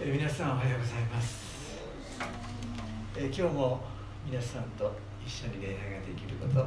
[0.00, 1.78] えー皆さんおはようございます、
[3.16, 3.80] えー今日も
[4.30, 4.94] 皆さんと
[5.26, 6.62] 一緒に礼拝ができることと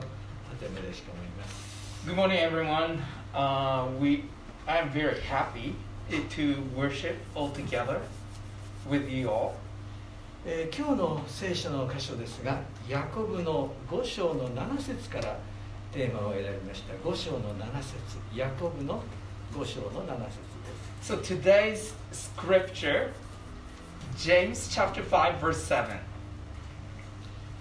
[0.59, 2.05] ても嬉しく思います。
[2.05, 2.99] Good morning, everyone.
[3.33, 4.25] Uh, we,
[4.67, 5.75] I'm very happy
[6.09, 7.99] to worship all together
[8.89, 9.53] with you all.
[10.45, 12.59] えー今日の聖書の箇所ですが
[12.89, 15.37] ヤコブの5章の7節から
[15.93, 16.93] テーマを選びました。
[16.95, 17.95] 5章の7節。
[18.35, 19.01] ヤコブの
[19.53, 20.50] 5章の7節
[21.01, 23.11] So today's scripture,
[24.17, 25.99] James chapter 5, verse 7.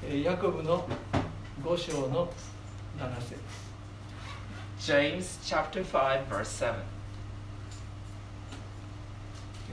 [0.03, 0.87] えーヤコブの
[1.63, 2.33] 5章の
[2.99, 3.37] 7節
[4.79, 6.75] James chapter 5, verse 7.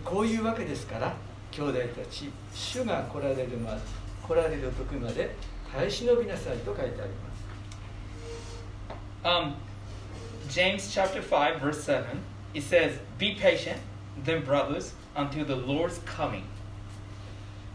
[0.03, 1.13] こういうわけですから
[1.51, 3.77] 兄弟たち主が来られるま
[4.25, 5.35] 来られる時まで
[5.73, 7.37] 耐え忍びなさいと書いてあります
[9.23, 9.55] Um,
[10.49, 12.05] James chapter 5, verse 7,
[12.57, 13.79] it says, Be patient,
[14.23, 16.43] then brothers, until the Lord's coming.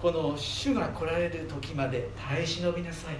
[0.00, 3.14] この主が来られる時まで耐え忍びなさい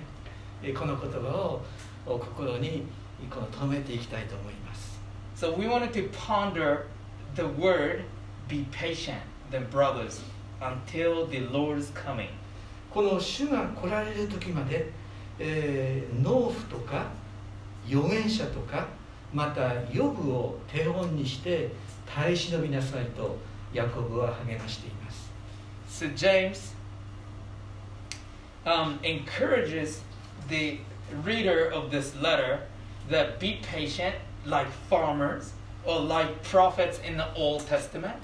[0.64, 1.62] えーこの言葉を
[2.04, 2.82] お心に
[3.30, 5.00] この留めていきたいと思います
[5.36, 6.86] So we wanted to ponder
[7.36, 8.02] the word
[8.48, 9.20] be patient,
[9.52, 10.20] then brothers,
[10.60, 12.30] until the Lord's coming.
[12.90, 14.90] この主が来られる時まで、
[15.38, 17.06] えー農夫とか
[17.86, 18.88] 預言者とか
[19.32, 21.70] また予部を手本にして
[22.06, 23.38] 耐え忍びなさいと
[23.72, 25.30] ヤコブは励ましています
[25.88, 26.74] So James
[28.64, 30.00] um, encourages
[30.48, 30.78] the
[31.24, 32.60] reader of this letter
[33.10, 34.14] that be patient
[34.46, 35.52] like farmers
[35.84, 38.16] or like prophets in the Old Testament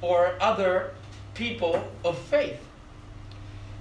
[0.00, 0.92] or other
[1.34, 2.58] people of faith.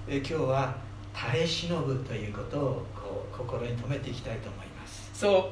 [0.08, 0.76] えー今日は
[1.14, 5.50] 耐え忍ぶということをこう心に留めていきたいと思います So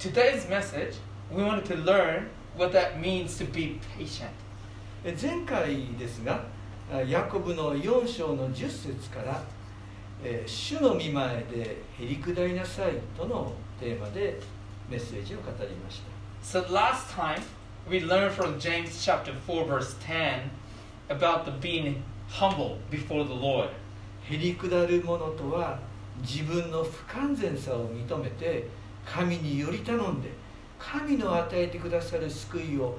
[0.00, 0.94] today's message,
[1.30, 4.30] we wanted to learn what that means to be patient.
[5.04, 6.44] えー前回ですが
[6.92, 9.42] あヤコブの4章の10節から、
[10.24, 14.40] えー主の御前でへり下りなさい」とのテーマで
[14.90, 16.00] メッセージを語りまし
[16.42, 17.40] た So last time
[17.88, 20.48] we learned from James chapter 4 verse 10
[21.10, 21.96] about the being
[22.30, 23.68] humble before the Lord.
[24.30, 25.78] へり下る者とは
[26.22, 28.66] 自分の不完全さを認めて
[29.12, 30.30] 神により頼んで
[30.78, 32.96] 神の与えてくださる救いを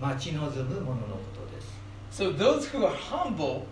[0.00, 1.78] 待ち望む者のことです
[2.10, 3.66] So those who are humble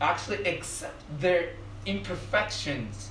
[0.00, 1.50] actually accept their
[1.84, 3.10] imperfections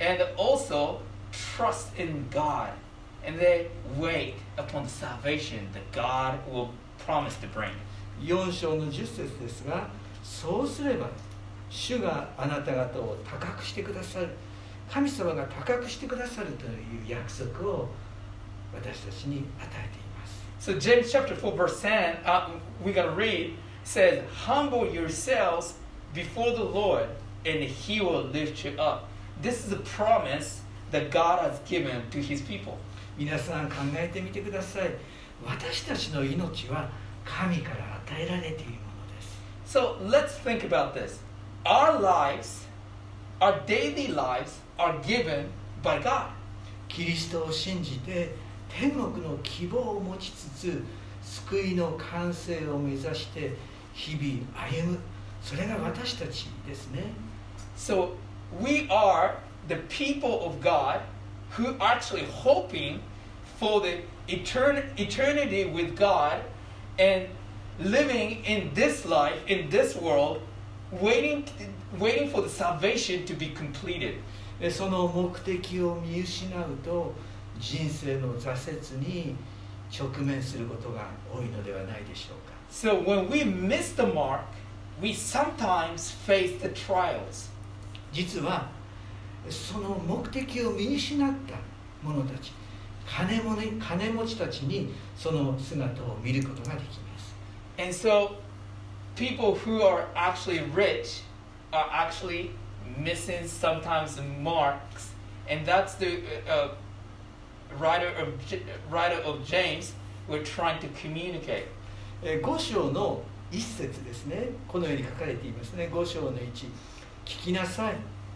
[0.00, 1.00] and also
[1.32, 2.70] trust in God
[3.26, 7.72] and they wait upon the salvation that God will promise to bring.
[8.22, 9.88] 4章の10節ですが
[10.22, 11.08] そうすれば
[11.68, 14.28] 主があなた方を高くしてくださる
[14.91, 17.89] 神様が高くしてくださるという約束を
[18.73, 22.49] 私たちに与えています So James chapter 4 verse 10, uh,
[22.83, 23.53] we got to read,
[23.83, 25.75] says, Humble yourselves
[26.13, 27.07] before the Lord
[27.45, 29.07] and he will lift you up.
[29.41, 32.77] This is a promise that God has given to his people.
[33.17, 34.91] 皆さん考えてみてください
[35.45, 36.89] 私たちの命は
[37.25, 41.19] 神から与えられているものです So let's think about this.
[41.65, 42.65] Our lives,
[43.41, 45.45] our daily lives, are given
[45.83, 46.27] by God.
[46.87, 48.33] キリストを信じて
[48.67, 50.83] 天国の希望を持ちつつ
[51.21, 53.53] 救いの完成を目指して
[53.93, 54.99] 日々歩む
[55.41, 57.03] それが私たちですね
[57.77, 58.15] So
[58.59, 59.35] we are
[59.67, 61.01] the people of God
[61.51, 62.99] who are actually hoping
[63.59, 66.41] for the etern- eternity with God
[66.97, 67.27] and
[67.79, 70.41] living in this life, in this world,
[70.91, 71.45] waiting,
[71.97, 74.15] waiting for the salvation to be completed.
[74.60, 77.12] でその目的を見失うと
[77.58, 79.36] 人生の挫折に
[79.92, 84.40] 直面することが多いのではないでしょうか So when we miss the mark,
[85.00, 87.50] we sometimes face the trials.
[88.12, 88.68] 実は
[89.50, 91.54] その目的を見失った
[92.02, 92.52] 者たち
[93.06, 97.34] 金も、ね、金持ちたちにその姿を見ることができます
[97.76, 98.36] And so
[99.16, 101.22] people who are actually rich
[101.72, 102.50] are actually
[102.98, 105.12] missing sometimes marks.
[105.48, 106.68] And that's the uh,
[107.78, 108.28] writer, of,
[108.90, 109.92] writer of James
[110.28, 111.66] we're trying to communicate.
[112.22, 116.52] えー5章の一節ですねこのように書かれていますね5章の1
[117.24, 117.94] 聞きなさい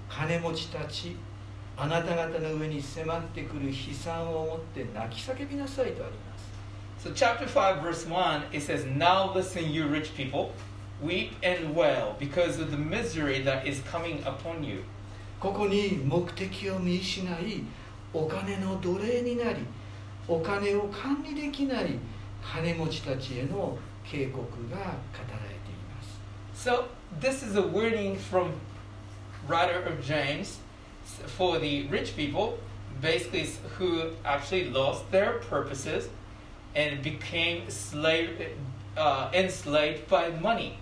[0.09, 1.17] 金持ちたち
[1.77, 10.51] あなた方の上に迫ってくる悲惨を持って泣き叫びなさいとあります So chapter 5 verse 1 it says now listen you rich people
[11.02, 14.84] weep and wail because of the misery that is coming upon you
[15.40, 17.64] ここに目的を見失い
[18.14, 19.60] お金の奴隷になり
[20.28, 22.00] お金を管理できない
[22.42, 26.86] 金持ちたちへの 警告が語られています So
[27.20, 28.52] this is a warning from
[29.48, 30.60] writer of James
[31.04, 32.58] for the rich people,
[33.02, 36.10] basically who actually lost their purposes
[36.76, 38.50] and became slave,
[38.98, 40.78] uh, enslaved by money.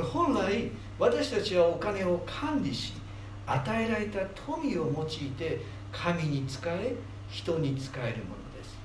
[0.00, 2.94] 本来私たちはお金を管理し
[3.46, 5.60] 与えられた富を用いて
[5.92, 6.96] 神に仕え
[7.28, 8.78] 人に仕えるものです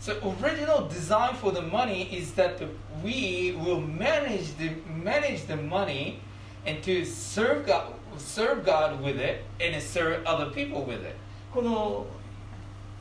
[0.00, 2.66] So original design for the money is that the,
[3.04, 6.18] we will manage the manage the money
[6.66, 11.14] and to serve God serve God with it and serve other people with it.
[11.52, 12.06] この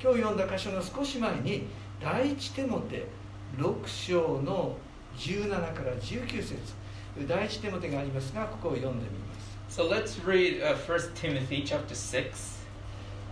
[0.02, 1.68] 今日読んだ箇所の少し前に
[2.02, 3.06] 第一テモテ
[3.58, 4.76] 6章の
[5.18, 6.56] 17から19節
[7.28, 9.80] 第一テモテがありますがここを読んでみます。
[9.80, 12.32] So let's read uh, 1 Timothy chapter 6.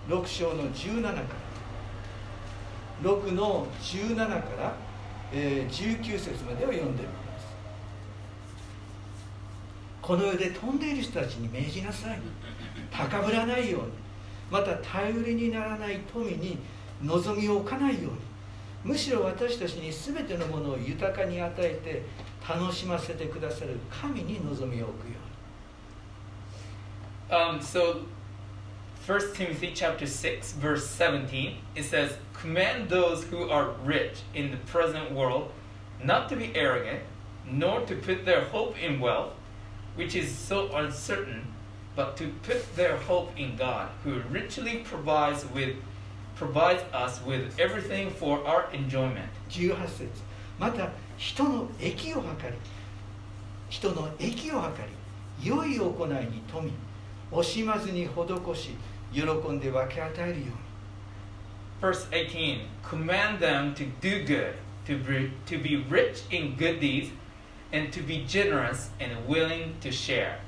[0.07, 1.25] 6章の17から。
[3.01, 4.75] 6の17から、
[5.31, 7.47] えー19節までを読んでみます。
[10.01, 12.19] この世で飛んでいる人たちに命じなさい。
[12.91, 13.87] 高ぶらないように。
[14.49, 16.57] また頼りにならない富に
[17.03, 18.17] 望みを置かないように
[18.84, 22.02] むしろ私たちに全てのものを豊かに与えて
[22.48, 25.32] 楽しませてくださる神に望みを置くように
[27.30, 28.04] Um, so
[29.06, 34.58] 1 Timothy chapter 6 verse 17 it says command those who are rich in the
[34.70, 35.50] present world
[36.04, 37.00] not to be arrogant
[37.50, 39.32] nor to put their hope in wealth
[39.94, 41.46] which is so uncertain
[41.96, 45.76] but to put their hope in God who richly provides with
[46.37, 50.07] provides us with everything for our enjoyment 18節
[50.59, 52.53] また人の益を図り
[53.69, 54.67] 人の益を図
[55.41, 56.73] り良い行いに富み
[57.31, 58.69] 惜しまずに施し
[59.13, 60.67] 喜んで分け与えるように
[61.79, 64.55] Verse 18 Command them to do good,
[64.87, 67.11] to be, to be rich in good deeds,
[67.71, 70.39] and to be generous and willing to share.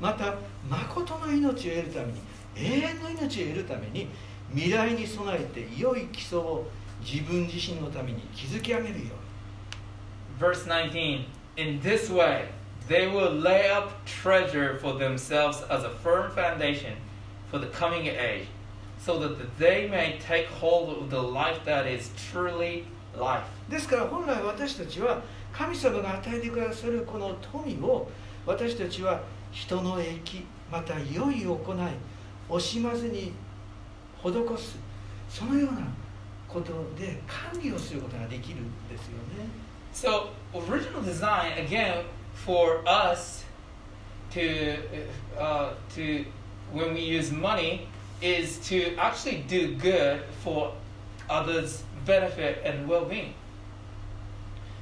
[0.00, 0.36] また
[0.68, 2.20] 誠の命を得るために
[2.56, 4.08] 永遠の命を得るために
[4.54, 6.66] 未来に備えて良い基礎を
[7.04, 9.10] 自分自身のために築き上げるように
[10.38, 11.24] Verse 19
[11.56, 12.48] In this way,
[12.88, 16.96] they will lay up treasure for themselves as a firm foundation
[17.48, 18.48] for the coming age,
[18.98, 22.84] so that they may take hold of the life that is truly
[23.16, 23.44] life.
[23.68, 25.22] ですから本来私たちは
[25.52, 28.08] 神様が与えてくださるこの富を
[28.44, 29.22] 私たちは
[29.52, 31.58] 人の益また良い行い
[32.48, 33.32] 惜しまずに
[34.30, 34.78] 施す
[35.28, 35.80] そのような
[36.48, 39.48] ことで管理をすることができるんですよね
[39.92, 42.04] So, original design again
[42.34, 43.44] for us
[44.32, 44.76] to
[45.38, 46.24] uh, to
[46.72, 47.86] when we use money
[48.20, 50.72] is to actually do good for
[51.30, 53.34] others' benefit and well-being.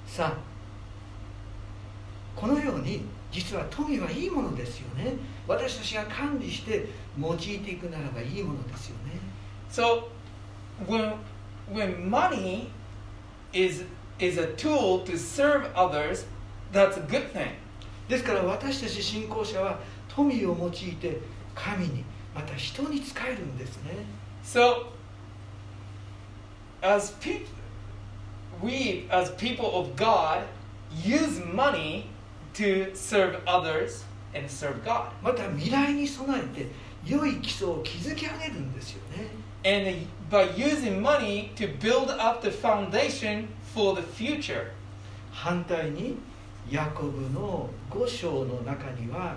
[0.07, 0.53] さあ
[2.37, 5.15] このように実は富はいいものですよね
[5.49, 6.87] 私たちが管理して
[7.19, 9.32] 用いていくならばいいものですよね
[9.72, 10.10] So,
[10.86, 11.14] when
[11.72, 12.70] when money
[13.54, 13.84] is
[14.20, 16.26] is a tool to serve others,
[16.72, 17.52] that's a good thing.
[18.08, 21.20] ですから私たち信仰者は富を用いて
[21.54, 22.04] 神に
[22.34, 23.92] また人に仕えるんですね
[24.44, 24.88] So,
[26.82, 27.48] as people,
[28.62, 30.44] we as people of God
[31.04, 32.06] use money
[32.54, 35.12] to serve others and serve God.
[35.22, 36.68] また未来に備えて
[37.06, 39.28] 良い基礎を築き上げるんですよね
[39.65, 44.73] And by using money to build up the foundation for the future.
[45.31, 46.17] 反対に
[46.71, 49.37] ヤコブの5章の中には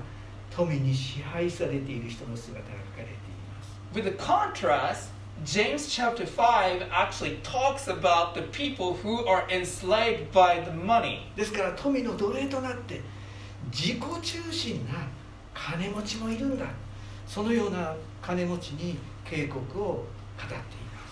[0.49, 3.15] 富に支配されている人の姿が書かれてい
[3.49, 5.09] ます With the contrast,
[5.43, 11.19] James chapter 5 actually talks about the people who are enslaved by the money.
[11.35, 13.01] ですから富の奴隷となって
[13.71, 15.07] 自己中心な
[15.53, 16.65] 金持ちもいるんだ
[17.27, 20.05] そのような金持ちに警告を
[20.37, 20.63] 語っていま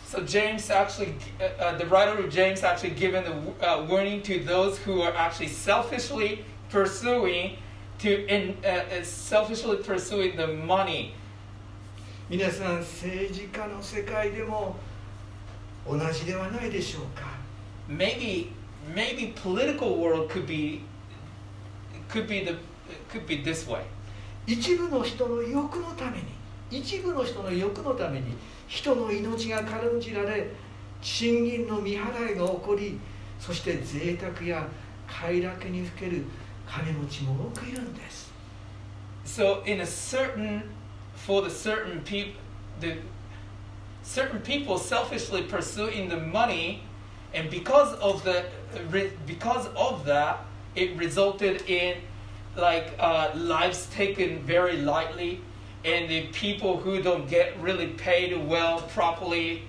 [0.06, 4.22] す So James actually, uh, uh, the writer of James actually given the uh, warning
[4.22, 7.58] to those who are actually selfishly pursuing
[7.98, 11.14] to in, uh, uh, selfishly pursuing the money.
[12.30, 14.76] 皆さん政治家の世界でも
[15.88, 17.28] 同じではないでしょうか
[17.90, 18.52] Maybe,
[18.94, 20.82] maybe political world could be,
[22.10, 22.58] could be the,
[23.12, 23.82] could be this way.
[24.46, 26.24] 一部の人の欲のために
[26.70, 28.36] 一部の人の欲のために
[28.68, 30.48] 人の命が軽んじられ
[31.02, 33.00] 賃金の未払いが起こり
[33.40, 34.68] そして贅沢や
[35.08, 36.24] 快楽にふける
[36.66, 38.32] 金持ちも多くいるんです
[39.26, 40.64] So in a certain,
[41.16, 42.34] for the certain people,
[42.82, 42.98] the
[44.04, 46.84] certain people selfishly pursuing the money,
[47.34, 48.44] and because of the
[48.92, 52.02] re- because of that, it resulted in
[52.58, 55.42] like uh, lives taken very lightly,
[55.85, 59.63] and the people who don't get really paid well properly,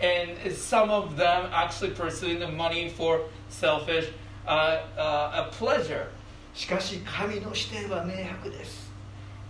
[0.00, 4.08] and some of them actually pursuing the money for selfish
[4.46, 6.08] uh, uh, a pleasure.
[6.54, 8.90] しかし神の視点は明白です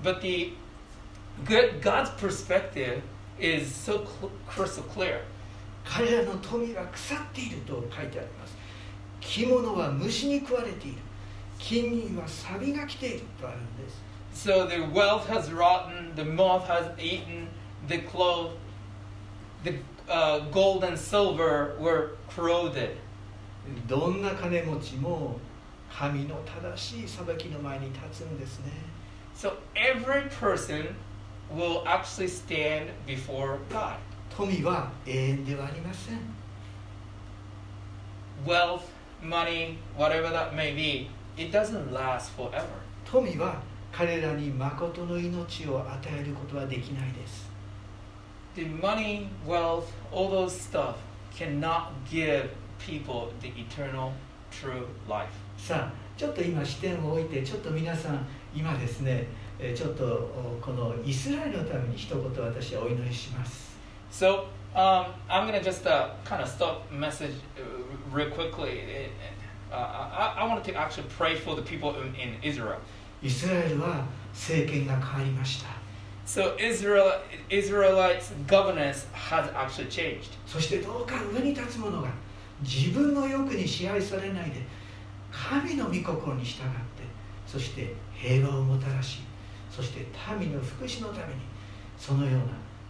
[0.02, 0.54] But the
[1.44, 3.00] good God's perspective
[3.38, 5.20] is so cl- crystal clear.
[5.84, 8.56] 彼らの富は腐っていると書いてあります
[9.20, 10.98] 着物は虫に食われている
[11.58, 17.48] 金銀は錆が来ているとあるんです So the wealth has rotten, the moth has eaten,
[17.88, 18.52] the cloth,
[19.64, 19.76] the
[20.08, 22.98] uh, gold and silver were corroded.
[23.88, 25.40] どんな金持ちも
[25.90, 28.70] 神の正しい裁きの前に立つんですね
[29.34, 30.94] So every person
[31.52, 33.96] will actually stand before God.
[34.30, 36.18] 富は永遠ではありません
[38.46, 38.82] Wealth,
[39.22, 42.66] money, whatever that may be, it doesn't last forever.
[43.04, 43.60] 富は
[43.91, 47.49] 彼らに誠の命を与えることはできないです
[48.55, 50.95] The money, wealth, all those stuff
[51.33, 54.11] cannot give people the eternal
[54.51, 55.29] true life.
[55.57, 59.27] さあちょっと今視点を置いてちょっと皆さん今ですね
[59.59, 63.71] えーちょっとおこのイスラエルのために一言私はお祈りします
[64.11, 64.45] So
[64.75, 67.61] um, I'm gonna just uh, kind of stop message uh,
[68.13, 68.81] real quickly.
[69.71, 72.79] Uh, I, I wanted to actually pray for the people in, in Israel.
[73.21, 75.69] イスラエルは政権が変わりました。
[76.25, 77.11] So、Israel,
[77.49, 77.71] has
[79.53, 80.31] actually changed.
[80.45, 82.09] そしてどうか上に立つ者が
[82.61, 84.61] 自分の欲に支配されないで
[85.31, 86.71] 神の御心に従って
[87.47, 89.21] そして平和をもたらし
[89.69, 90.05] そして
[90.39, 91.41] 民の福祉のために
[91.97, 92.41] そのような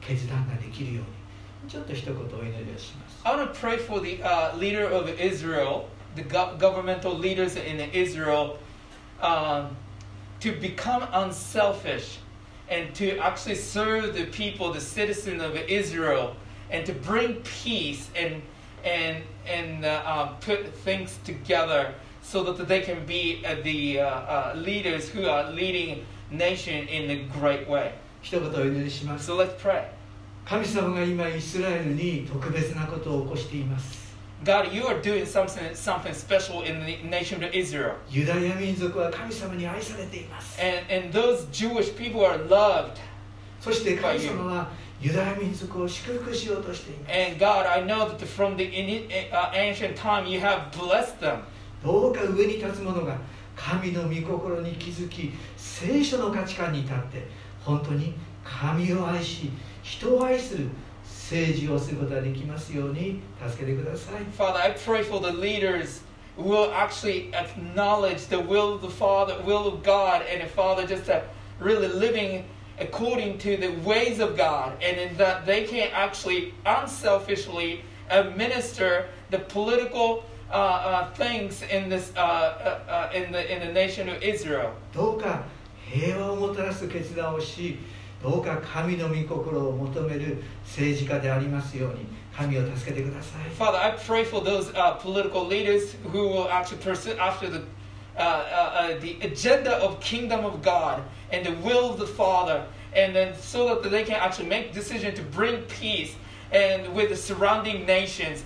[0.02, 3.22] 決断ができるようにちょっと一言お祈りをします。
[3.24, 5.86] I want to pray for the、uh, leader of Israel,
[6.16, 8.58] the governmental leaders in Israel.、
[9.22, 9.68] Uh,
[10.41, 12.19] to become unselfish
[12.69, 16.37] and to actually serve the people, the citizens of Israel,
[16.71, 18.43] and to bring peace and
[18.85, 24.07] and and uh, uh, put things together so that they can be uh, the uh,
[24.07, 27.93] uh, leaders who are leading nation in a great way.
[28.23, 29.85] 一言お祈りします So let's pray.
[30.45, 34.00] 神様が今イスラエルに特別なことを起こしています
[34.44, 37.96] God, you are doing something something special in the nation of Israel.
[38.10, 42.98] ユダヤ民族は神様に愛されています And, and those Jewish people are loved.
[43.60, 48.66] そして神様はユダヤ民族を祝福しようとしています And God, I know that from the
[49.32, 51.42] uh, ancient time you have blessed them.
[51.84, 53.18] どうか上に立つ者が
[53.56, 57.28] 神の御心に気づき聖書の価値観に立って
[57.64, 59.52] 本当に神を愛し
[59.84, 60.68] 人を愛する
[61.31, 66.03] 政治をすることができますように助けてください Father, I pray for the leaders
[66.37, 71.09] who will actually acknowledge the will of the Father, will of God, and Father, just
[71.09, 71.23] uh,
[71.59, 72.45] really living
[72.79, 79.39] according to the ways of God, and in that they can actually unselfishly administer the
[79.39, 84.23] political uh, uh, things in this uh, uh, uh, in the in the nation of
[84.23, 84.73] Israel.
[84.93, 85.45] どうか
[85.91, 87.79] 平和をもたらす決断をし
[88.23, 97.63] どうか神の御心を求める政治家でありますように神を助けてください Father, I pray for those uh, political leaders who will actually pursue after the
[98.17, 102.65] uh, uh, uh, the agenda of kingdom of God and the will of the Father,
[102.95, 106.15] and then so that they can actually make decision to bring peace
[106.51, 108.45] and with the surrounding nations.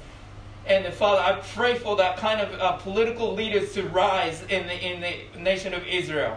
[0.67, 4.67] And then, Father, I pray for that kind of uh, political leaders to rise in
[4.67, 6.37] the in the nation of Israel.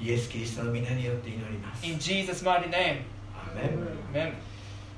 [0.00, 3.02] イエス・キリストの皆によって祈ります In Jesus' mighty name,
[3.34, 4.32] アーメン Amen.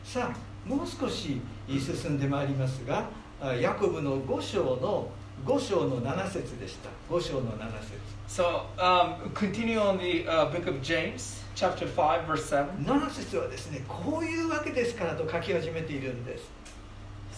[0.04, 3.08] さあもう少し進んでまいりますが
[3.40, 5.10] あヤコブの5章の
[5.44, 12.84] 5章の7節でした5章の7節 So, um, continue on the uh, book of James, chapter five, verse seven.
[12.84, 16.50] 7節はですねこういうわけですからと書き始めているんです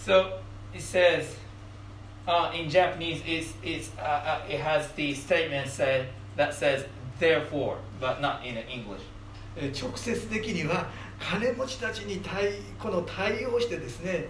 [0.03, 0.39] So
[0.73, 1.35] it says
[2.25, 6.85] uh, in Japanese, it's, it's, uh, uh, it has the statement said that says
[7.19, 9.01] therefore, but not in English.
[9.55, 10.87] え直接的には
[11.19, 14.27] 金持ちたちに対この対応してですね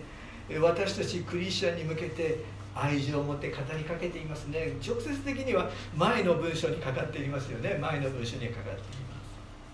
[0.50, 2.44] え私たちクリスチャンに向けて
[2.74, 9.16] 愛情を持って語りかけていますね直接的には前の文章にかかっていますよね前の文章にかかっていま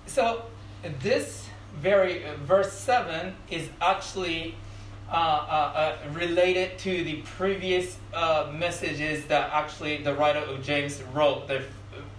[0.07, 0.43] す So
[1.01, 1.49] this
[1.81, 4.55] very uh, verse seven is actually
[5.09, 11.01] uh, uh, uh, related to the previous uh, messages that actually the writer of James
[11.13, 11.61] wrote, the uh,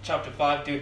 [0.03, 0.81] chapter five to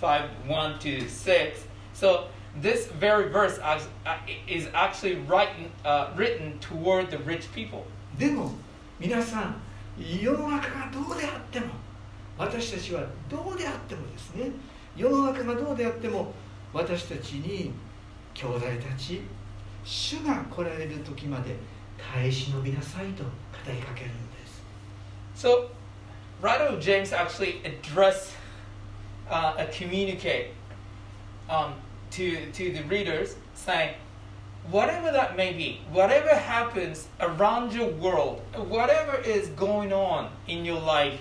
[0.00, 1.64] five one to six.
[1.94, 2.28] So
[2.60, 3.80] this very verse uh,
[4.46, 7.84] is actually written uh, written toward the rich people.
[8.18, 8.52] でも
[9.00, 9.56] 皆さん
[9.98, 11.66] 世の中がどうであっても
[12.38, 14.50] 私たちはどうであってもですね
[14.96, 16.32] 世の中がどうであっても
[16.72, 17.72] 私たちに
[18.34, 19.20] 兄弟たち
[19.84, 21.56] 主が来られる時まで
[21.98, 23.30] 耐え忍びなさいと語
[23.68, 24.62] りかけるんです
[25.34, 25.68] So,
[26.41, 28.33] writer of James actually address
[29.29, 30.51] uh, a communicate
[31.49, 31.75] um,
[32.11, 33.95] to to the readers, saying,
[34.69, 40.79] whatever that may be, whatever happens around your world, whatever is going on in your
[40.79, 41.19] life,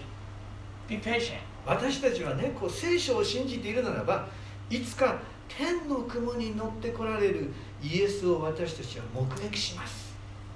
[0.88, 1.40] be patient.
[1.66, 4.28] 私たちはねこう聖書を信じているならば
[4.71, 7.52] いつか天の雲に乗ってこられる
[7.83, 10.10] イエスを私たちは目撃します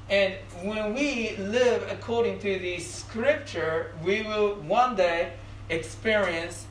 [0.08, 5.34] And when we live according to the scripture, we will one day
[5.68, 6.66] experience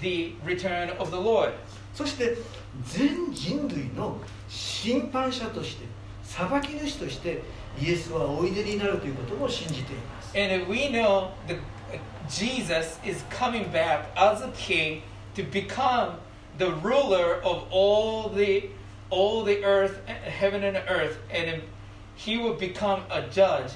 [0.00, 1.52] the return of the Lord.
[1.94, 2.36] そして
[2.84, 4.18] 全人類の
[4.48, 5.84] 審判者として
[6.22, 7.42] 裁き主として
[7.80, 11.58] イエスはおいでになるということも信じています And if we know that
[12.28, 15.02] Jesus is coming back as a king
[15.34, 16.16] to become
[16.58, 18.70] the ruler of all the
[19.10, 21.62] all the earth, heaven and earth, and
[22.17, 23.73] he will become a judge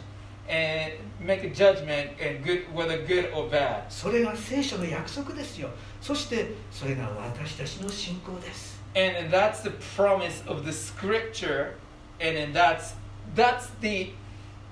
[0.50, 3.84] and make a judgment and good whether good or bad.
[3.90, 5.70] それが聖書の約束ですよ
[6.02, 11.76] そしてそれが私たちの信仰です And that's the promise of the scripture,
[12.20, 12.96] and that's
[13.34, 14.12] that's the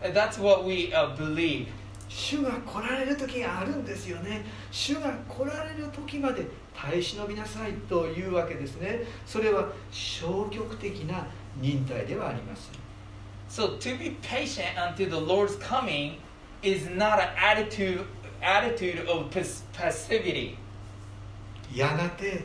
[0.01, 1.67] that's what we uh, believe.
[2.09, 6.43] 主が来られる時があるんですよね主が来られる時まで
[6.75, 11.27] 耐え忍びなさいというわけですねそれは消極的な
[11.61, 12.78] 忍耐ではありません
[13.49, 16.16] So to be patient until the Lord's coming
[16.62, 18.06] is not an attitude
[18.42, 20.56] attitude of pas- passivity.
[21.75, 22.44] やがて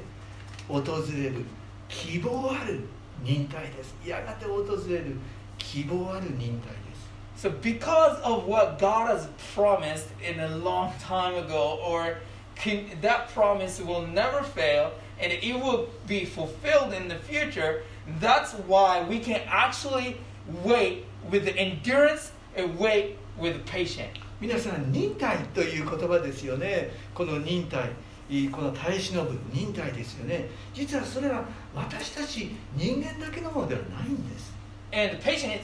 [0.67, 1.45] 訪れる
[1.87, 2.81] 希望ある
[3.23, 5.17] 忍耐ですやがて訪れる
[5.57, 6.99] 希望ある忍耐です
[7.35, 12.17] So because of what God has promised in a long time ago, or
[12.55, 17.83] can, that promise will never fail, and it will be fulfilled in the future,
[18.19, 20.17] that's why we can actually
[20.64, 24.10] wait with endurance and wait with patience.
[24.40, 27.88] 皆さん忍耐という言葉ですよねこの忍耐
[28.50, 34.52] この耐え忍ぶ忍耐ですよね実はそれは私たち人間だけのものではないんです
[34.92, 35.62] And patience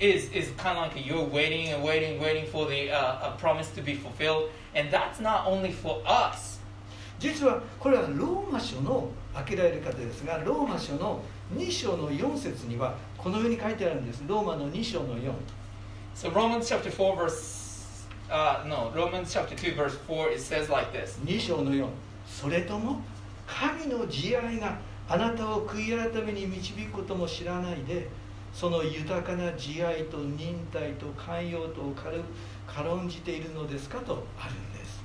[0.00, 3.82] is is kind of like you're waiting and waiting, waiting for the uh, promise to
[3.82, 6.60] be fulfilled, and that's not only for us.
[7.18, 15.32] 実はこれはローマ書の開けられる方ですがローマ書の2章の4節にはこのように書いてあるんですローマの2章の4
[16.14, 20.92] So Romans chapter four verse uh, no Romans chapter two verse four it says like
[20.92, 21.18] this.
[21.24, 21.86] 2章の4
[22.26, 23.02] それとも
[23.46, 24.78] 神の慈愛が
[25.08, 28.08] あなたを悔い改めに導くことも知らないで
[28.54, 32.20] その豊かな慈愛と忍耐と寛容とを軽
[32.66, 35.02] 軽んじているのですかとあるんです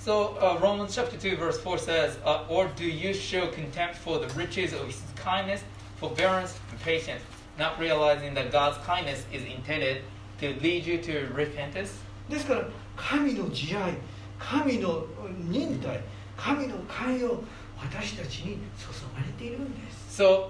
[0.00, 4.20] So uh, Romans chapter two verse four says, uh, "Or do you show contempt for
[4.24, 5.64] the riches of His kindness,
[5.99, 7.21] forbearance, and patience,
[7.57, 10.03] not realizing that God's kindness is intended
[10.39, 13.93] to lead you to repentance?" ですから神の慈愛
[14.39, 15.05] 神の
[15.49, 15.99] 忍耐
[16.37, 17.43] 神の寛容
[17.77, 20.49] 私たちに注がれているんです So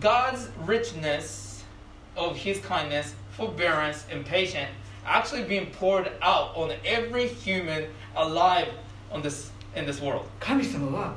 [0.00, 1.64] God's richness
[2.16, 4.68] of His kindness, forbearance, and patience
[5.04, 8.68] actually being poured out on every human alive
[9.10, 10.26] on this in this world.
[10.40, 11.14] 神様は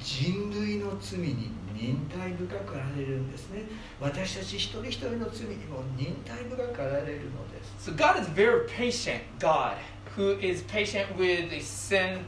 [0.00, 1.50] 人類の罪に
[1.81, 3.63] 忍耐深くあられるんですね
[3.99, 9.77] 私たち一人一人の罪にも忍耐深くあられるのです So God is very patient God
[10.15, 12.19] who is patient with the sin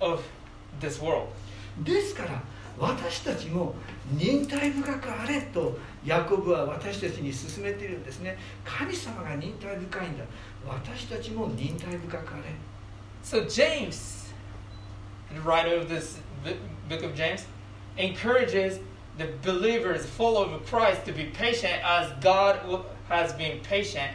[0.00, 0.22] of
[0.80, 1.28] this world.
[1.82, 2.42] ですから
[2.78, 3.74] 私たちも
[4.12, 10.24] 忍耐深くあれとヤコブは私たちに勧めているんですね神様が忍耐深いんだ
[10.66, 12.54] 私たちも忍耐深くあれ
[13.22, 14.32] So James,
[15.34, 16.20] the writer of this
[16.88, 17.44] book of James,
[17.97, 18.79] encourages
[19.17, 24.11] the believers, followers of Christ, to be patient as God w- has been patient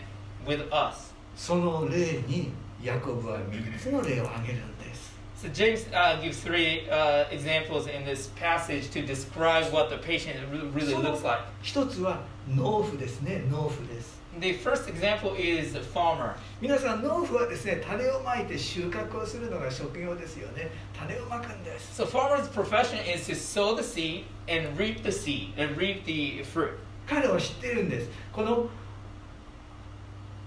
[0.47, 1.13] with us.
[1.37, 2.51] その例に
[2.83, 10.37] ヤコブは3つの例を挙げるんです So James uh, gives three uh, examples in this passage to describe what the patient
[10.51, 11.43] re- really その looks like.
[11.63, 16.35] 一つは農夫ですね農夫です The first example is the farmer.
[16.61, 26.05] 皆さん農夫はですね種をまいて収穫をするのが職業ですよね種をまくんです So farmer's profession is to sow the seed and reap the seed and reap
[26.05, 26.73] the fruit.
[27.07, 28.69] 彼は知ってるんですこの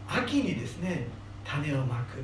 [0.07, 1.07] 秋にですね
[1.43, 2.23] 種をまく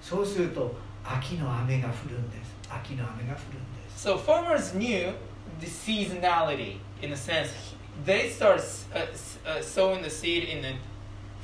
[0.00, 5.12] そうすると秋の雨が降るんです秋の雨が降るんです So farmers knew
[5.60, 7.50] the seasonality in a sense.
[8.04, 10.74] They start uh, s- uh, sowing the seed in the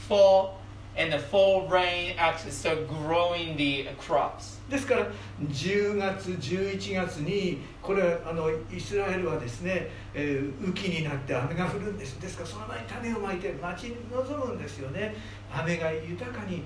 [0.09, 0.57] fall,
[0.97, 4.59] and the fall rain actually start growing the crops.
[4.69, 5.07] ですから
[5.47, 15.15] 10月11月にこれあのイスラエルはですね、えー雨季になって雨が降るんですですからその前に種をまいて待ち望むんですよね
[15.51, 16.63] 雨が豊かに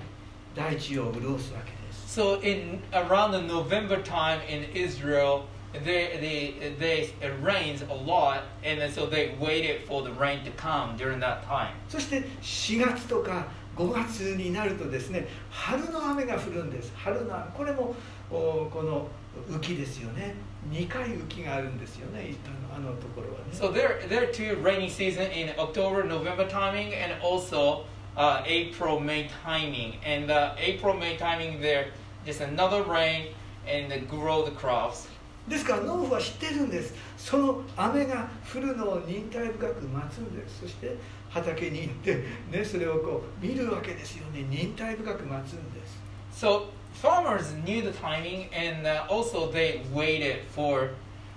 [0.54, 7.93] 大地を潤すわけです So in around the November time in Israel, they, they, they, it rains a
[7.93, 11.73] lot, and then so they waited for the rain to come during that time.
[11.87, 17.95] そして4月とか5月になるとですね春の雨が降るんです春の雨これも
[18.29, 19.07] おこの
[19.49, 20.35] 雨季ですよね
[20.69, 22.35] 2回雨季があるんですよね
[22.69, 27.85] あのあのところはね So there, there are two rainy season in October, November timing, and also
[28.17, 29.95] uh, April, May timing.
[30.05, 31.91] And uh, April, May timing, there
[32.25, 33.33] just another rain
[33.65, 35.07] and they grow the crops.
[35.48, 36.94] ですから農夫は知ってるんです。
[37.18, 40.60] その雨が降るのを忍耐深く待つんです。
[40.60, 40.96] そして
[41.28, 44.44] 畑に行って、ね、それをこう見るわけですよね。
[44.48, 46.00] 忍耐深く待つんです。
[46.32, 50.90] So farmers knew the timing, and uh, also they waited for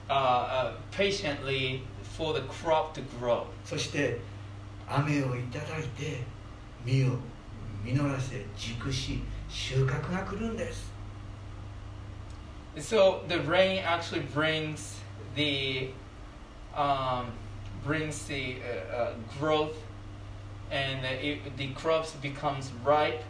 [0.10, 1.82] uh, uh, patiently
[2.18, 3.44] for the crop to grow.
[3.66, 4.20] そして
[4.88, 6.24] 雨をいただいて
[6.86, 7.18] 実を
[7.84, 10.97] 実らせ熟し収穫が来るんです
[12.79, 14.99] So the rain actually brings
[15.35, 15.89] the
[16.75, 17.27] um,
[17.85, 19.77] brings the uh, uh, growth,
[20.71, 23.23] and the, it, the crops becomes ripe,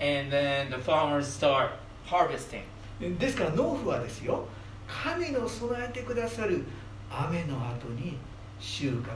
[0.00, 1.72] and then the farmers start
[2.06, 2.64] harvesting.
[3.00, 4.48] ですから農夫はですよ
[4.88, 6.64] 神の備えてくださる
[7.08, 8.18] 雨の後に
[8.58, 9.12] 収穫が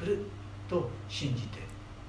[0.00, 0.24] 来る
[0.70, 1.58] と信じて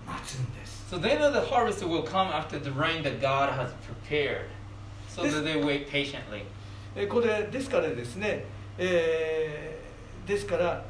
[0.08, 4.46] 待つんです So they know the harvest will come after the rain that God has prepared.
[5.10, 6.44] So This- that they wait patiently.
[7.09, 8.45] これですからですね、
[8.79, 10.85] えー、ですから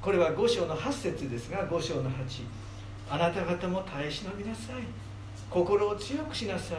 [0.00, 2.44] これは5章の8節ですが5章の8
[3.10, 4.76] あなた方も耐え忍びなさい。
[5.50, 6.78] 心を強くしなさい。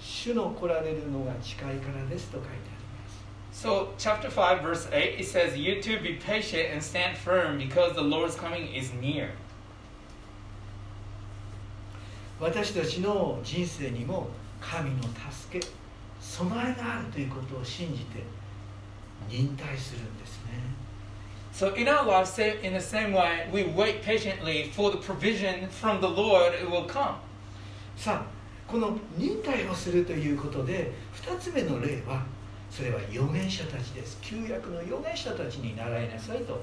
[0.00, 2.60] 主の来られるのが近いからですと書いてあり
[2.96, 3.66] ます。
[3.66, 8.00] So chapter 5 verse 8 it says you to be patient and stand firm because the
[8.00, 9.30] Lord's coming is near.
[12.40, 14.28] 私たちの人生にも
[14.60, 15.66] 神の助け
[16.28, 18.22] 備えがあるということを信じて
[19.28, 20.58] 忍耐するんですね
[21.52, 26.00] So in our lives, in the same way, we wait patiently for the provision from
[26.00, 26.54] the Lord.
[26.54, 27.16] It will come.
[27.96, 30.92] さあこの忍耐をするということで
[31.24, 32.24] 2つ目の例は
[32.70, 36.60] それは預言者たちです旧約の預言者たちに習いなさいと語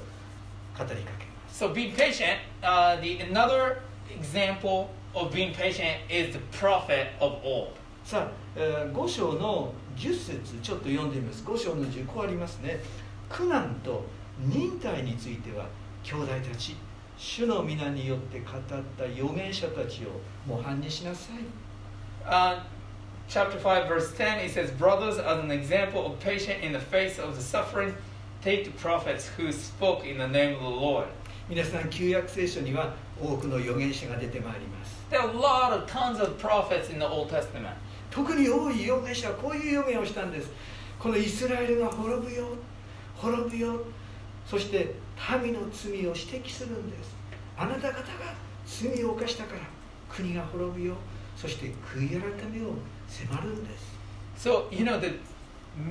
[0.78, 2.38] りかけます So being patient.
[2.62, 7.74] Uh, the another example of being patient is the prophet of old.
[8.06, 12.80] さあ、え5章の10節ちょっと読んでみます5章の10こうありますね
[13.28, 14.06] 苦難と
[14.40, 15.66] 忍耐については
[16.04, 16.76] 兄弟たち
[17.18, 20.10] 主の皆によって語った預言者たちを
[20.46, 21.38] 模範にしなさい
[22.28, 22.60] Uh,
[23.28, 27.20] chapter 5, verse 10, it says, Brothers, as an example of patience in the face
[27.20, 27.94] of the suffering,
[28.42, 31.06] take the prophets who spoke in the name of the Lord.
[31.48, 37.76] 皆さん旧約聖書には多くの預言者が出てまいります There are a lot of tons of prophets in the Old Testament.
[38.16, 40.50] 特に多い預言者はこういう預言をしたんです
[40.98, 42.48] このイスラエルが滅ぶよ
[43.18, 43.82] 滅ぶよ
[44.46, 44.96] そして
[45.44, 47.14] 民の罪を指摘するんです
[47.58, 48.02] あなた方が
[48.66, 49.60] 罪を犯したから
[50.10, 50.96] 国が滅ぶよ
[51.36, 52.76] そして悔い改めを
[53.10, 53.96] 迫るんです
[54.38, 55.18] So, you know, the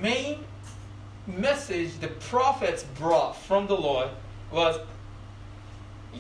[0.02, 0.38] main
[1.26, 4.08] message the prophets brought from the Lord
[4.50, 4.80] was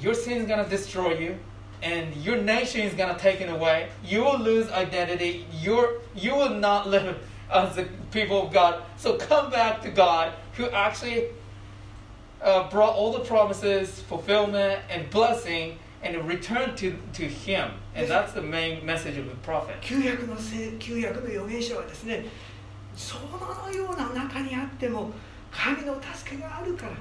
[0.00, 1.36] your sin is going to destroy you
[1.81, 3.89] and your nation is going to take it away.
[4.03, 5.45] You will lose identity.
[5.53, 7.17] You're, you will not live
[7.51, 8.83] as the people of God.
[8.97, 11.27] So come back to God who actually
[12.41, 17.71] uh, brought all the promises, fulfillment, and blessing and return to, to Him.
[17.95, 19.75] And that's the main message of the prophet.
[19.81, 22.25] 旧約の聖旧約の預言者はですね
[22.95, 25.11] そのような中にあっても
[25.51, 26.93] 神の助けがあるから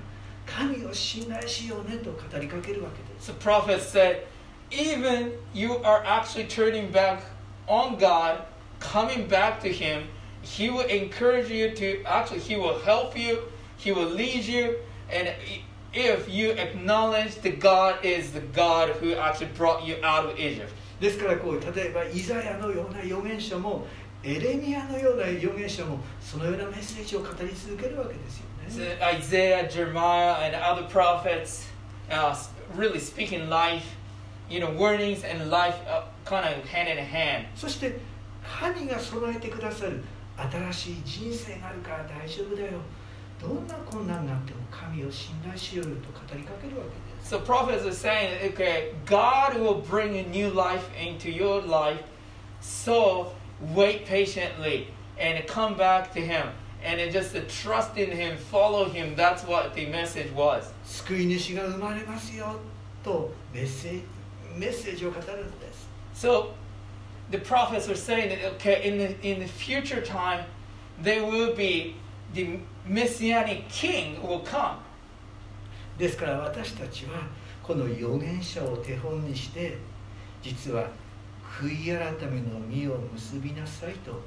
[0.47, 4.27] 神を信頼しようねと語りかけるわけです The prophet said,
[4.73, 7.23] even you are actually turning back
[7.67, 8.43] on God,
[8.81, 10.09] coming back to Him,
[10.43, 13.43] He will encourage you to actually, He will help you,
[13.77, 14.79] He will lead you,
[15.11, 15.33] and
[15.93, 20.73] if you acknowledge that God is the God who actually brought you out of Egypt.
[21.01, 23.87] ですからこう例えばイザヤのような預言者も
[24.25, 28.99] エレミアのような預言者もそのようなメッセージを語り続けるわけですよ So ね。
[29.01, 31.69] Isaiah, Jeremiah, and other prophets
[32.11, 32.35] uh,
[32.77, 33.97] really speaking life,
[34.53, 37.47] you know, warnings and life uh, kind of hand in hand.
[37.55, 37.99] そして
[38.43, 40.03] 神が備えてくださる
[40.37, 42.79] 新しい人生があるから大丈夫だよ。
[43.41, 47.35] どんな困難があっても神を信頼しようよと語りかけるわけです。
[47.35, 52.03] So prophets are saying, okay, God will bring a new life into your life.
[52.61, 53.33] So
[53.75, 56.49] wait patiently and come back to Him.
[56.83, 59.15] And then just to trust in Him, follow Him.
[59.17, 60.73] That's what the message was.
[60.85, 62.57] 救い主が生まれますよ
[63.05, 64.12] とメッセージ
[64.57, 66.51] メッセージを語るんです So
[67.31, 70.45] the prophets were saying that okay, in the in the future time,
[71.03, 71.95] there will be
[72.35, 74.79] the messianic king will come.
[75.99, 77.23] ですから私たちは
[77.63, 79.77] この預言者を手本にして
[80.43, 80.89] 実は
[81.61, 84.21] 悔い改めの実を結びなさいと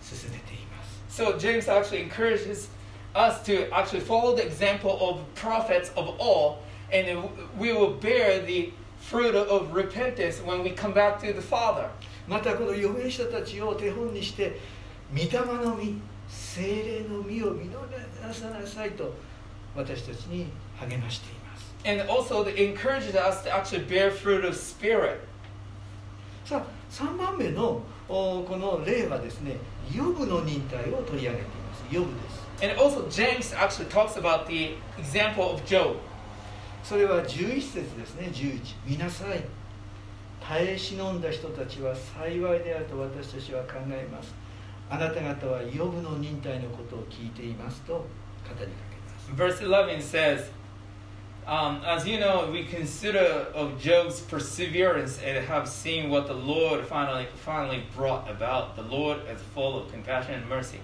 [0.00, 2.68] 進めています So James actually encourages
[3.14, 6.58] us to actually follow the example of prophets of all,
[6.92, 8.72] and then we will bear the
[9.03, 11.89] fruit of repentance when we come back to the Father.
[12.27, 14.57] またこの預言者たちを手本にして
[15.11, 17.69] 御霊の実精霊の実を実
[18.25, 19.13] らさなさいと
[19.75, 20.47] 私たちに
[20.79, 25.19] 励ましています And also it encourages us to actually bear fruit of spirit.
[26.45, 29.57] さあ3番目のおこの例はですね
[29.93, 35.97] ヨブの忍耐を取り上げていますヨブです And also James actually talks about the example of Job.
[36.83, 39.43] それは11節ですね11見なさい
[40.41, 44.33] 耐え忍んだ人たちは幸いであると私たちは考えます
[44.89, 48.05] あなた方はヨブの忍耐のことを聞いていますと語
[48.49, 50.49] りかけます Verse 11 says,
[51.47, 56.85] um, As you know, we consider of Job's perseverance and have seen what the Lord
[56.85, 58.75] finally, finally brought about.
[58.75, 60.79] The Lord is full of compassion and mercy.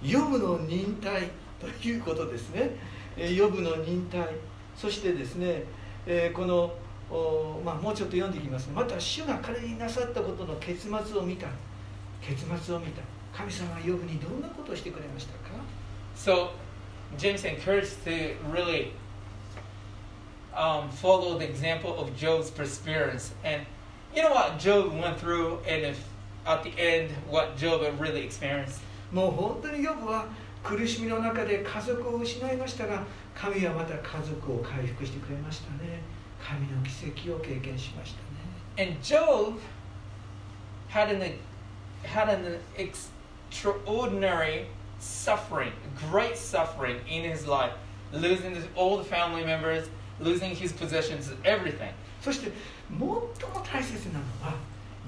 [0.00, 2.70] ヨブの忍耐ということですね
[3.16, 4.28] えーヨブの忍耐
[4.78, 5.64] そしてですね、
[6.06, 6.72] えーこの
[7.10, 11.46] おまあ、もうちょっと読んでいきますまた主が彼になさったことの結末を見た
[12.20, 13.00] 結末を見た
[13.32, 15.48] 神様はヨブにどんなことをしてくれましたか
[16.14, 16.50] So,
[17.16, 18.92] James encouraged to really
[20.54, 23.32] um, follow the example of Job's perseverance.
[23.44, 23.64] And
[24.14, 26.04] you know what Job went through, and if
[26.44, 28.80] at the end, what Job really experienced?
[29.12, 30.26] もう本当にヨブは
[30.62, 33.04] 苦しみの中で家族を失いましたが
[33.40, 36.02] 神はまた家族を回復してくれましたね
[36.42, 39.58] 神の奇跡を経験しましたね And Job
[40.88, 41.22] had an
[42.04, 44.66] had an extraordinary
[45.00, 45.72] suffering,
[46.10, 47.72] great suffering in his life,
[48.12, 49.88] losing his, the family members,
[50.20, 51.92] losing his possessions, everything.
[52.20, 52.50] そして
[52.90, 53.30] 最も
[53.64, 54.54] 大切なのは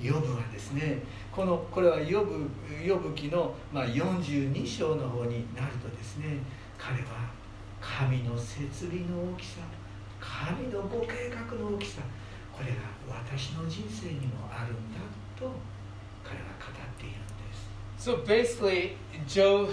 [0.01, 2.49] ヨブはですねこのこれはヨブ
[2.85, 6.39] ヨブ記の、まあ、42章の方になるとですね
[6.79, 7.40] 彼は
[7.82, 9.60] 神の設備の大きさ
[10.20, 12.02] 神のご計画の大きさ
[12.52, 15.00] これが私の人生にもあるんだ
[15.40, 15.52] と
[16.24, 18.98] 彼は語っているんです So basically,
[19.28, 19.70] Job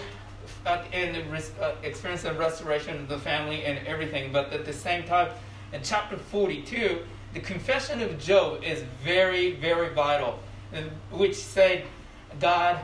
[0.64, 4.64] at the end res- uh, experienced a restoration of the family and everything, but at
[4.64, 5.28] the same time,
[5.72, 6.98] in chapter 42,
[7.34, 10.38] the confession of Job is very, very vital,
[10.72, 11.84] and which said,
[12.40, 12.80] God,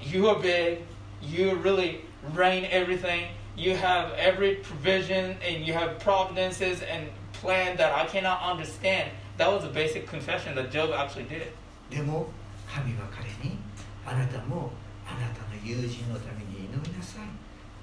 [0.00, 0.82] you are big,
[1.22, 2.02] you really
[2.34, 8.42] reign everything, you have every provision, and you have providences and plan that I cannot
[8.42, 9.10] understand.
[9.36, 11.52] That was a basic confession that Job actually did.
[11.90, 12.26] でも
[12.66, 13.58] 神は彼に
[14.06, 14.70] あなたも
[15.06, 17.26] あなたの友人のために祈りなさい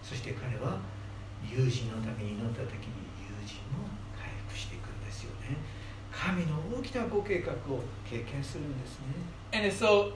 [0.02, 0.80] そして彼は
[1.48, 5.58] 友人のために祈った時に友人も回復していくんですよね
[6.12, 9.06] 神の大きなご計画を経験するんですね
[9.54, 10.14] And so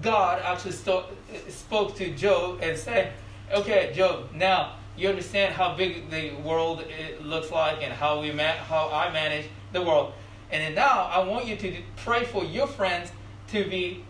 [0.00, 1.06] God actually sto-
[1.48, 3.12] spoke to Job and said,
[3.52, 8.32] "Okay, Job, now you understand how big the world it looks like and how we
[8.32, 10.12] ma- how I manage the world.
[10.50, 13.12] And then now I want you to pray for your friends
[13.52, 14.04] to be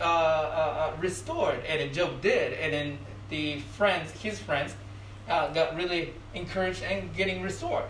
[0.00, 2.98] uh, uh, uh, restored." And then Job did, and then
[3.28, 4.74] the friends, his friends,
[5.28, 7.84] uh, got really encouraged and getting restored.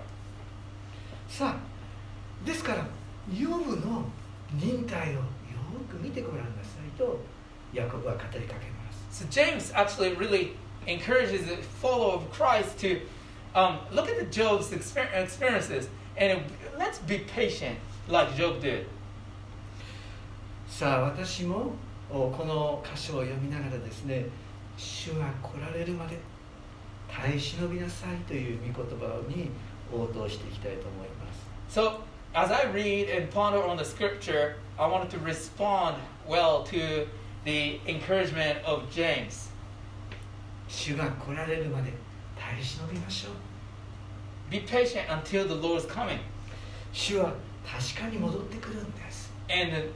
[1.28, 2.86] さあですから
[3.34, 4.04] ヨブの
[4.52, 5.22] 忍耐をよ
[5.88, 7.18] く見てごらんなさいと
[7.72, 10.52] ヤコブは語りかけます So James actually really
[10.86, 13.00] encourages the follower of Christ to
[13.54, 16.42] um, look at the Job's exper- experiences and
[16.78, 18.86] let's be patient like Job did.
[20.68, 21.74] さあ私も
[22.10, 24.26] おこの箇所を読みながらですね
[24.78, 26.18] 主が来られるまで
[27.08, 29.50] 耐え忍びなさいという御言葉に
[29.92, 32.00] 応答していきたいと思います So
[32.34, 37.06] as I read and ponder on the scripture, I wanted to respond well to
[37.44, 39.45] the encouragement of James.
[40.67, 41.91] 主が来られるまで
[42.35, 43.33] 耐え忍びましょう
[44.49, 46.19] Be patient until the Lord is coming,
[46.93, 47.33] 主は
[47.65, 49.89] 確かに戻ってくるんです and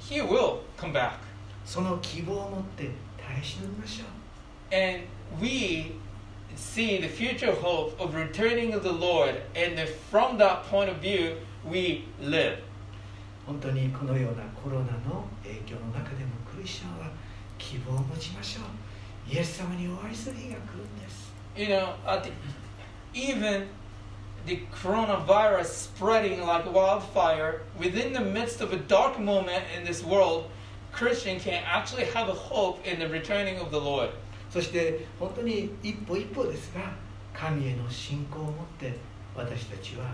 [0.00, 1.18] He will come back.
[1.64, 4.08] その希望を持って耐え忍びましょう
[4.74, 5.04] And
[5.40, 5.92] we
[6.56, 9.78] see the future hope of returning of the Lord, and
[10.10, 12.58] from that point of view, we live.
[13.46, 17.10] 本当にこのようなコロナの影響の中でもクリスチャンは
[17.58, 18.64] 希望を持ちましょう
[19.31, 22.31] イエス様にお会いする日が来るんです You know, at the,
[23.13, 23.67] even
[24.45, 30.49] the coronavirus spreading like wildfire within the midst of a dark moment in this world,
[30.93, 34.09] Christian can actually have a hope in the returning of the Lord.
[34.49, 36.93] そして本当に一歩一歩ですが
[37.33, 38.93] 神への信仰を持って
[39.35, 40.05] 私たちは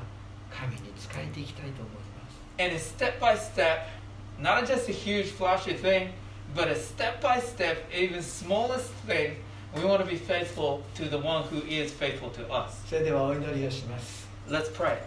[0.50, 3.88] 神に仕えていきたいと思います And it's step by step,
[4.40, 6.10] not just a huge flashy thing,
[6.56, 9.38] but a step by step, even smallest thing,
[9.76, 12.84] we want to be faithful to the one who is faithful to us.
[12.88, 14.98] それではお祈りをします Let's pray.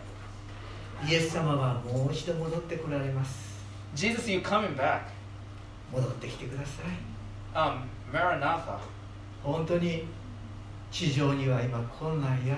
[1.09, 3.63] イエス様はもう一度戻ってこられます
[3.95, 5.03] Jesus, you coming back.
[5.93, 6.87] 戻ってきてください
[7.55, 8.79] Um, Maranatha.
[9.45, 10.05] 本当に
[10.91, 12.57] 地上には今困難や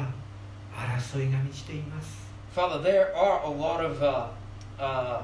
[0.75, 4.29] 争いが満ちています Father, there are a lot of uh,
[4.79, 5.23] uh,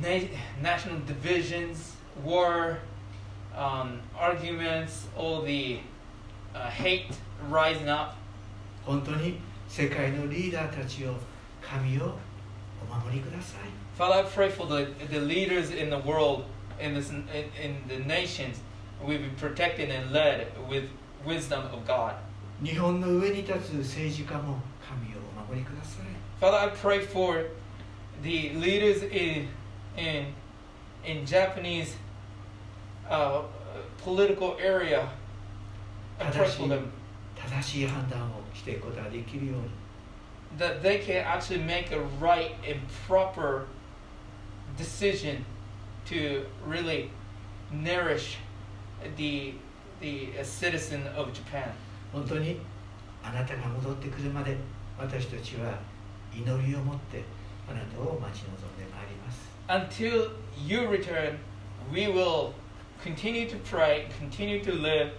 [0.00, 0.28] na-
[0.62, 2.78] national divisions, war,
[3.56, 5.80] um, arguments, all the
[6.54, 7.06] uh, hate
[7.48, 8.16] rising up.
[8.84, 11.14] 本当に世界のリーダーたちを
[11.62, 12.18] 神を
[12.82, 16.44] お守りください Father, I pray for the, the leaders in the world,
[16.80, 17.24] in, this, in,
[17.62, 18.60] in the nations.
[19.02, 20.88] We be protected and led with
[21.24, 22.14] wisdom of God.
[22.62, 26.06] 日本の上に立つ政治家も神をお守りください
[26.40, 27.46] Father, I pray for
[28.22, 29.48] the leaders in
[29.96, 30.26] in
[31.04, 31.96] in Japanese
[33.08, 33.42] uh,
[34.02, 35.08] political area.
[36.20, 36.90] I pray for them
[37.34, 39.70] 正しい判断をしていくことができるように
[40.56, 43.66] that they can actually make a right and proper
[44.76, 45.44] decision
[46.06, 47.10] to really
[47.72, 48.38] nourish
[49.16, 49.54] the
[50.00, 51.72] the uh, citizen of Japan.
[52.12, 52.60] 本当に
[53.22, 54.56] あなたが戻ってくるまで
[54.98, 55.78] 私たちは
[56.32, 57.22] 祈りを持って
[57.68, 60.30] あなたを待ち望んでまいります Until
[60.66, 61.38] you return,
[61.90, 62.52] we will
[63.02, 65.12] continue to pray, continue to live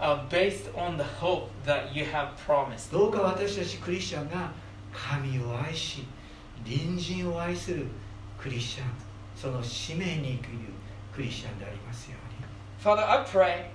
[0.00, 2.90] uh, based on the hope that you have promised.
[2.92, 4.52] どうか私たちクリスチャンが
[4.92, 6.04] 神を愛し
[6.64, 7.86] 隣人を愛する
[8.38, 8.86] クリスチャン
[9.36, 10.58] その使命に生きる
[11.14, 12.30] クリスチャンでありますように
[12.82, 13.70] Father, I pray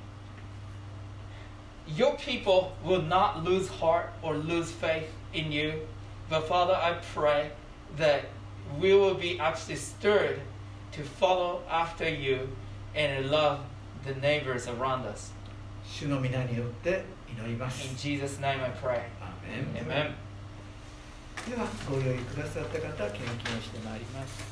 [1.87, 5.81] your people will not lose heart or lose faith in you.
[6.29, 7.51] But Father, I pray
[7.97, 8.25] that
[8.79, 10.41] we will be actually stirred
[10.93, 12.49] to follow after you
[12.95, 13.59] and love
[14.05, 15.33] the neighbors around us.
[15.85, 19.01] 主の皆によって祈ります In Jesus' name I pray.
[19.21, 20.13] アーメン Amen.
[21.49, 24.48] ではご用意くださった方献金をしてまいります